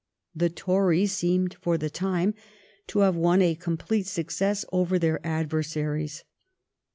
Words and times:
The 0.33 0.49
Tories 0.49 1.11
seemed 1.11 1.53
for 1.61 1.77
the 1.77 1.91
time 1.91 2.33
to 2.87 3.01
have 3.01 3.15
won 3.15 3.39
a 3.43 3.53
complete 3.53 4.07
success 4.07 4.65
over 4.71 4.97
their 4.97 5.23
adversaries. 5.23 6.23